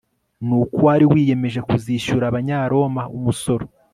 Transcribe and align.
nuko 0.45 0.73
uwari 0.79 1.05
wiyemeje 1.11 1.59
kuzishyura 1.69 2.25
abanyaroma 2.27 3.01
umusoro 3.17 3.65